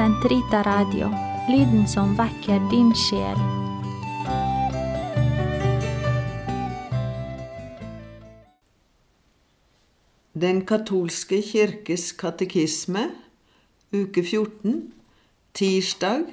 [0.00, 1.10] Sentrita Radio,
[1.48, 3.40] lyden som vekker din sjel.
[10.32, 13.10] Den katolske kirkes katekisme,
[13.92, 14.80] uke 14,
[15.52, 16.24] tirsdag,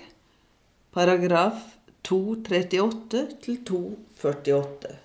[0.96, 1.60] paragraf
[2.08, 4.96] 238 til 248.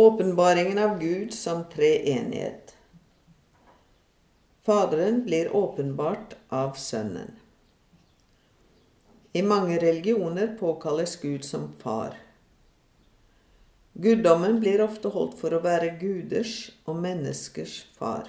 [0.00, 2.69] Åpenbaringen av Gud som treenighet.
[4.62, 7.30] Faderen blir åpenbart av Sønnen.
[9.32, 12.16] I mange religioner påkalles Gud som far.
[13.92, 16.54] Guddommen blir ofte holdt for å være guders
[16.84, 18.28] og menneskers far.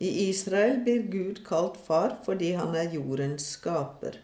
[0.00, 4.20] I Israel blir Gud kalt far fordi han er jordens skaper.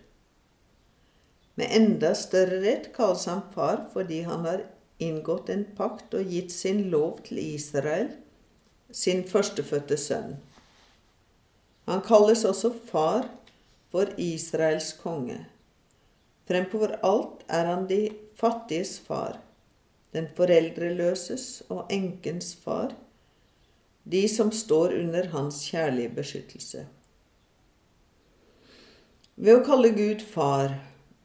[1.58, 4.62] Med enda større rett kalles han far fordi han har
[5.02, 8.14] inngått en pakt og gitt sin lov til Israel,
[8.90, 10.36] sin førstefødte sønn.
[11.86, 13.28] Han kalles også far
[13.90, 15.38] for Israels konge.
[16.46, 18.00] Fremfor alt er han de
[18.38, 19.38] fattiges far,
[20.14, 22.94] den foreldreløses og enkens far,
[24.04, 26.84] de som står under hans kjærlige beskyttelse.
[29.36, 30.78] Ved å kalle Gud far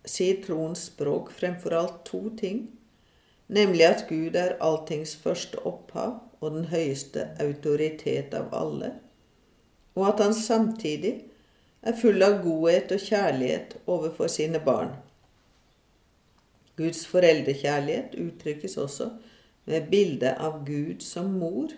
[0.06, 2.66] sier troens språk fremfor alt to ting,
[3.48, 8.96] nemlig at Gud er alltings første opphav og den høyeste autoritet av alle,
[9.96, 11.14] og at han samtidig
[11.82, 14.96] er full av godhet og kjærlighet overfor sine barn.
[16.80, 19.12] Guds foreldrekjærlighet uttrykkes også
[19.70, 21.74] med bildet av Gud som mor,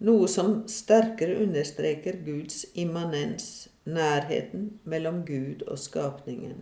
[0.00, 6.60] noe som sterkere understreker Guds immanens, nærheten mellom Gud og skapningen.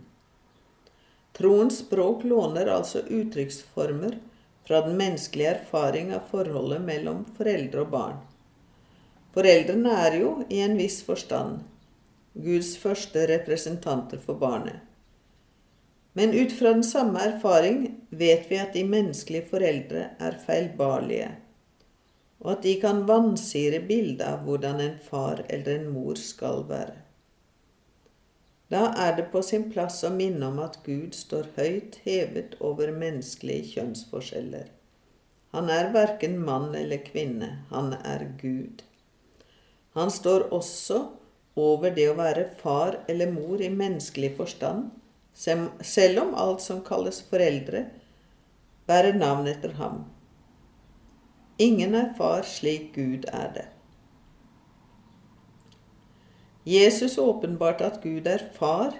[1.35, 4.17] Troens språk låner altså uttrykksformer
[4.69, 8.17] fra den menneskelige erfaring av forholdet mellom foreldre og barn.
[9.33, 11.63] Foreldrene er jo, i en viss forstand,
[12.37, 14.77] Guds første representanter for barnet.
[16.13, 17.81] Men ut fra den samme erfaring
[18.13, 21.31] vet vi at de menneskelige foreldre er feilbarlige,
[22.45, 27.08] og at de kan vansire bildet av hvordan en far eller en mor skal være.
[28.69, 32.91] Da er det på sin plass å minne om at Gud står høyt hevet over
[32.93, 34.67] menneskelige kjønnsforskjeller.
[35.57, 38.83] Han er verken mann eller kvinne, han er Gud.
[39.97, 40.99] Han står også
[41.57, 44.91] over det å være far eller mor i menneskelig forstand,
[45.33, 47.87] selv om alt som kalles foreldre,
[48.85, 50.03] bærer navn etter ham.
[51.57, 53.67] Ingen er far slik Gud er det.
[56.63, 58.95] Jesus åpenbarte at Gud er far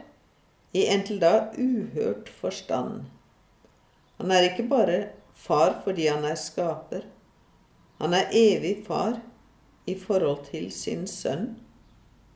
[0.73, 3.03] i en til da uhørt forstand.
[4.17, 4.99] Han er ikke bare
[5.33, 7.05] far fordi han er skaper.
[7.99, 9.19] Han er evig far
[9.87, 11.55] i forhold til sin sønn,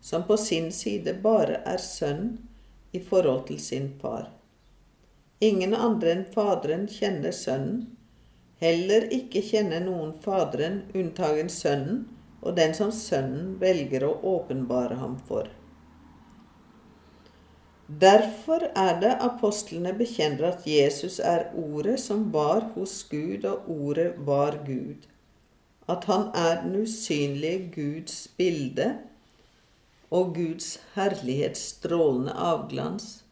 [0.01, 2.37] som på sin side bare er sønn
[2.91, 4.29] i forhold til sin far.
[5.43, 7.87] Ingen andre enn Faderen kjenner Sønnen,
[8.63, 12.05] heller ikke kjenner noen Faderen unntagen Sønnen,
[12.43, 15.47] og den som Sønnen velger å åpenbare ham for.
[17.87, 24.13] Derfor er det apostlene bekjenner at Jesus er Ordet som var hos Gud, og Ordet
[24.27, 25.07] var Gud.
[25.87, 28.93] At han er den usynlige Guds bilde
[30.13, 33.23] og Guds herlighets strålende avglans,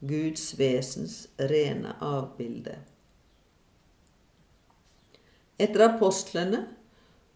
[0.00, 2.76] Guds vesens rene avbilde.
[5.58, 6.66] Etter apostlene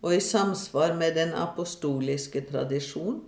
[0.03, 3.21] og i samsvar med den apostoliske tradisjon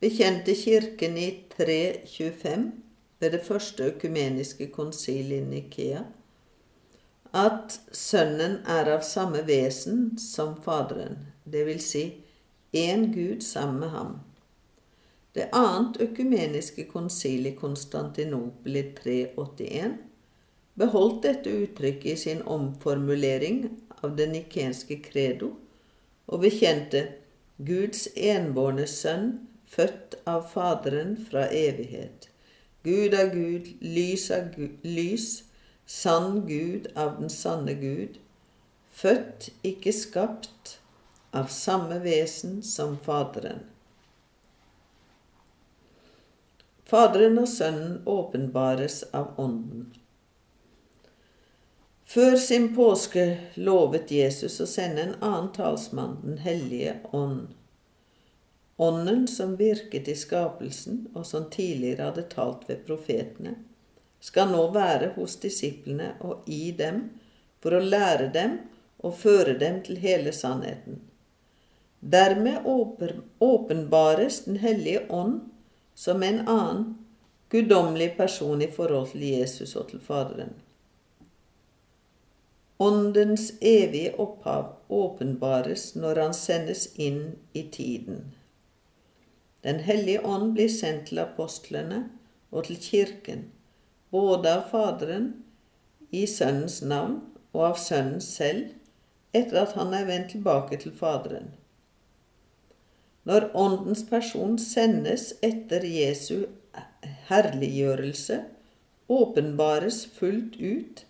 [0.00, 2.72] bekjente Kirken i 325
[3.18, 6.04] ved det første økumeniske konsil i Nikea
[7.36, 11.84] at Sønnen er av samme vesen som Faderen, dvs.
[11.84, 12.04] Si
[12.72, 14.20] én Gud sammen med ham.
[15.34, 19.98] Det annet økumeniske konsil i Konstantinopel i 381
[20.74, 23.68] beholdt dette uttrykket i sin omformulering
[24.02, 25.52] av det nikenske credo
[26.28, 27.04] og bekjente
[27.58, 29.30] Guds enbårne sønn,
[29.68, 32.28] født av Faderen fra evighet.
[32.86, 35.42] Gud av Gud, lys av Gud, lys,
[35.88, 38.20] sann Gud av den sanne Gud,
[38.92, 40.78] født, ikke skapt,
[41.32, 43.66] av samme vesen som Faderen.
[46.88, 49.90] Faderen og Sønnen åpenbares av Ånden.
[52.08, 53.22] Før sin påske
[53.54, 57.48] lovet Jesus å sende en annen talsmann, Den hellige ånd.
[58.76, 63.52] Ånden som virket i skapelsen, og som tidligere hadde talt ved profetene,
[64.24, 67.02] skal nå være hos disiplene og i dem
[67.60, 68.54] for å lære dem
[69.04, 71.02] og føre dem til hele sannheten.
[72.00, 72.64] Dermed
[73.38, 75.42] åpenbares Den hellige ånd
[75.94, 76.96] som en annen
[77.50, 80.56] guddommelig person i forhold til Jesus og til Faderen.
[82.80, 87.22] Åndens evige opphav åpenbares når han sendes inn
[87.52, 88.20] i tiden.
[89.66, 92.04] Den hellige ånd blir sendt til apostlene
[92.50, 93.48] og til kirken,
[94.14, 95.32] både av Faderen
[96.14, 97.18] i Sønnens navn
[97.50, 98.70] og av Sønnen selv,
[99.34, 101.50] etter at han er vendt tilbake til Faderen.
[103.26, 106.46] Når Åndens person sendes etter Jesu
[107.28, 108.38] herliggjørelse,
[109.10, 111.07] åpenbares fullt ut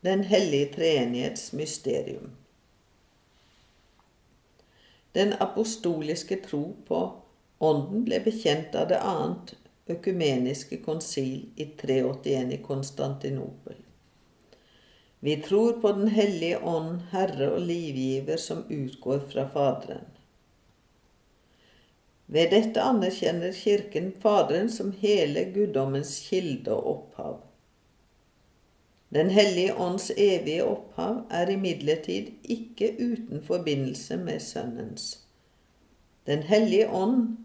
[0.00, 2.30] den hellige treenighets mysterium.
[5.12, 7.00] Den apostoliske tro på
[7.58, 9.50] Ånden ble bekjent av det annet
[9.90, 13.76] økumeniske konsil i 381 i Konstantinopel.
[15.20, 20.08] Vi tror på Den hellige ånd, Herre og livgiver, som utgår fra Faderen.
[22.26, 27.40] Ved dette anerkjenner Kirken Faderen som hele guddommens kilde og opphav.
[29.14, 35.18] Den hellige ånds evige opphav er imidlertid ikke uten forbindelse med Sønnens.
[36.26, 37.36] Den hellige ånd,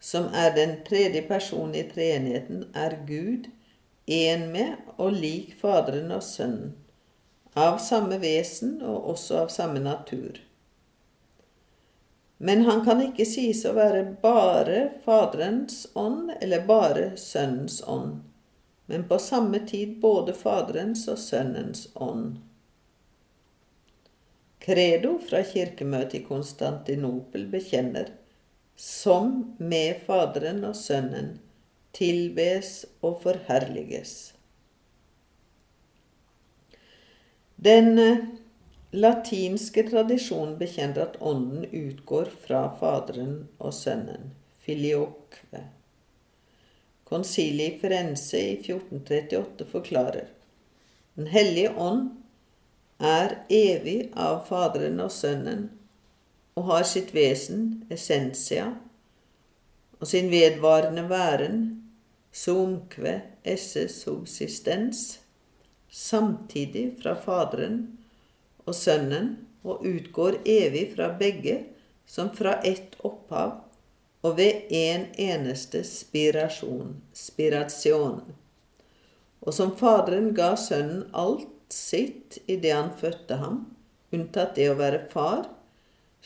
[0.00, 3.50] som er den tredje person i treenigheten, er Gud,
[4.10, 6.74] én med og lik Faderen og Sønnen
[7.56, 10.36] av samme vesen og også av samme natur.
[12.36, 18.20] Men han kan ikke sies å være bare Faderens ånd eller bare Sønnens ånd,
[18.86, 22.36] men på samme tid både Faderens og Sønnens ånd.
[24.66, 28.12] Credo fra kirkemøtet i Konstantinopel bekjenner
[28.76, 31.36] som med Faderen og Sønnen
[31.96, 34.16] tilbes og forherliges.
[37.56, 38.26] Den eh,
[38.92, 45.62] latinske tradisjonen bekjenner at Ånden utgår fra Faderen og Sønnen, filioque.
[47.08, 50.24] Konsilet i Firenze i 1438 forklarer
[51.14, 52.08] Den hellige ånd
[52.98, 55.68] er evig av Faderen og Sønnen
[56.56, 58.70] og har sitt vesen, essentia,
[60.00, 61.60] og sin vedvarende væren,
[62.32, 65.20] sumque esse subsistens,
[65.92, 67.78] samtidig fra Faderen
[68.64, 71.60] og Sønnen og utgår evig fra begge
[72.06, 73.60] som fra ett opphav
[74.26, 78.22] og ved en eneste spirasjon, spirasjon.
[79.46, 83.60] og som Faderen ga Sønnen alt sitt i det han fødte ham,
[84.10, 85.44] unntatt det å være far,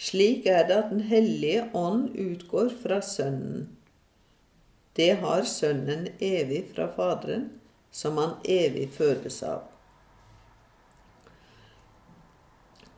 [0.00, 3.68] slik er det at Den hellige ånd utgår fra Sønnen.
[4.96, 7.50] Det har Sønnen evig fra Faderen,
[7.92, 9.66] som han evig fødes av.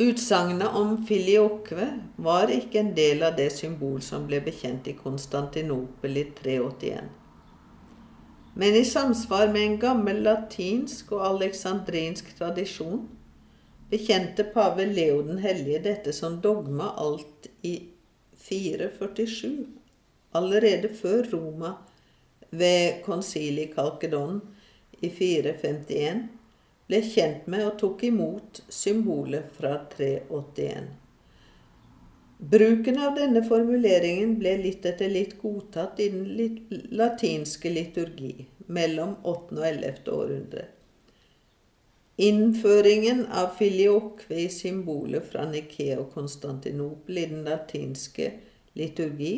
[0.03, 6.17] Utsagnet om filiokve var ikke en del av det symbol som ble bekjent i Konstantinopel
[6.19, 7.11] i 381.
[8.59, 13.05] Men i samsvar med en gammel latinsk og alexandrinsk tradisjon
[13.93, 17.77] bekjente pave Leo den hellige dette som dogma alt i
[18.49, 19.67] 447,
[20.35, 21.77] allerede før Roma
[22.51, 24.41] ved konsilet i Kalkedon
[24.99, 26.27] i 451
[26.93, 30.91] ble kjent med og tok imot symbolet fra 381.
[32.53, 36.27] Bruken av denne formuleringen ble litt etter litt godtatt i den
[36.93, 38.35] latinske liturgi
[38.67, 39.57] mellom 8.
[39.57, 39.95] og 11.
[40.13, 40.67] århundre.
[42.29, 48.35] Innføringen av filioque i symbolet fra Nikea og Konstantinopel i den latinske
[48.77, 49.35] liturgi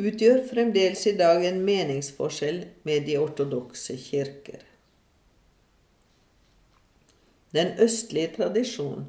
[0.00, 4.71] utgjør fremdeles i dag en meningsforskjell med de ortodokse kirker.
[7.52, 9.06] Den østlige tradisjon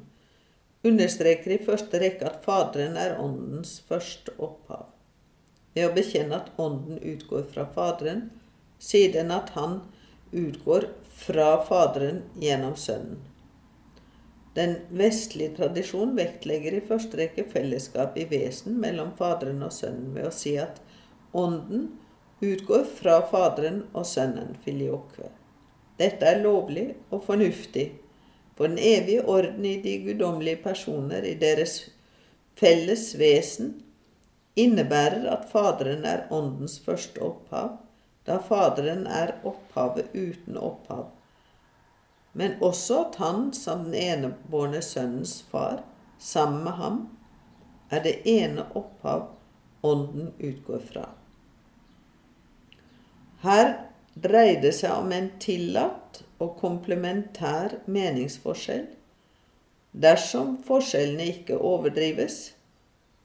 [0.84, 4.90] understreker i første rekke at Faderen er Åndens første opphav.
[5.74, 8.28] Ved å bekjenne at Ånden utgår fra Faderen,
[8.78, 9.80] sier den at Han
[10.34, 10.90] utgår
[11.24, 13.22] fra Faderen gjennom Sønnen.
[14.54, 20.28] Den vestlige tradisjon vektlegger i første rekke fellesskap i vesen mellom Faderen og Sønnen ved
[20.28, 20.78] å si at
[21.34, 21.88] Ånden
[22.44, 25.32] utgår fra Faderen og Sønnen, filioque.
[25.98, 27.88] Dette er lovlig og fornuftig,
[28.54, 31.90] for den evige orden i de guddommelige personer, i deres
[32.56, 33.74] felles vesen,
[34.56, 37.76] innebærer at Faderen er Åndens første opphav,
[38.26, 41.10] da Faderen er opphavet uten opphav
[42.36, 45.84] men også at han som den enebårne sønnens far,
[46.18, 46.96] sammen med ham,
[47.90, 49.28] er det ene opphav
[49.84, 51.04] Ånden utgår fra.
[53.44, 53.74] Her
[54.16, 58.86] dreier det seg om en tillatt og komplementær meningsforskjell
[59.94, 62.54] dersom forskjellene ikke overdrives,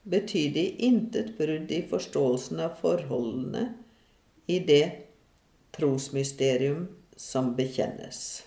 [0.10, 3.66] betyr de intet brudd i forståelsen av forholdene
[4.50, 4.84] i det
[5.76, 6.86] trosmysterium
[7.18, 8.44] som bekjennes.